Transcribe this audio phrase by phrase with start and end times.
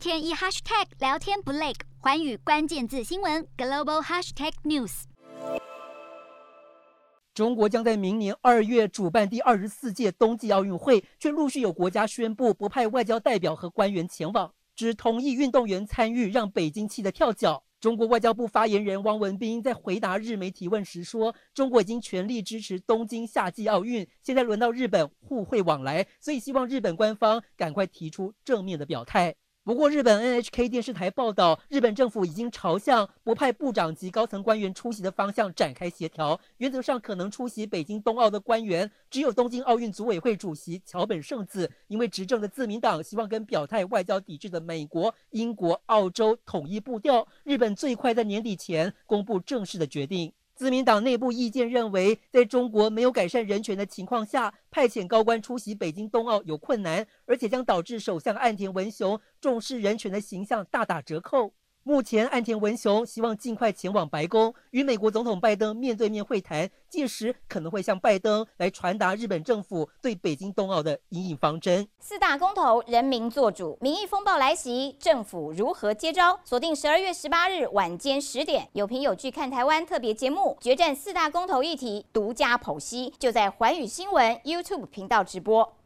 [0.00, 5.02] 天一 hashtag 聊天不累，寰宇关键字新闻 global hashtag news。
[7.34, 17.62] 中国将在明年二月主办第二十四届冬季奥运会，却陆续有国家宣布不派外交代表和官员前往，只同意运动员参与，让北京气得跳脚。
[17.78, 29.34] 中国外交部发言人汪文斌在回答日媒提问时说：“中国已经全力支持东京夏季奥运，现在轮到日本互惠往来，所以希望日本官方赶快提出正面的表态。”
[29.70, 36.40] 不过，日本 NHK 电视台报道，日本政府已经朝向不派部长级高层官员出席的方向展开协调。
[36.56, 47.28] 原则上，可能出席北京冬奥的官员只有东京奥运组委会主席桥本圣子，因为执政的自民党希望跟表态外交抵制的美国、英国、澳洲统一步调。
[47.44, 50.32] 日本最快在年底前公布正式的决定。
[50.60, 61.54] 自民党内部意见认为，在中国没有改善人权的情况下，派遣高官出席北京冬奥有困难，而且将导致首相岸田文雄重视人权的形象大打折扣。
[61.82, 71.88] 目前，岸田文雄希望尽快前往白宫，与美国总统拜登面对面会谈，届时可能会向拜登来传达日本政府对北京冬奥的因应方针。
[71.98, 76.38] 四大公投，人民做主，民意风暴来袭，政府如何接招？
[76.44, 85.79] 锁定十二月十八日晚间十点，有凭有据看台湾特别节目，决战四大公投议题，独家剖析，就在环宇新闻 YouTube 频道直播。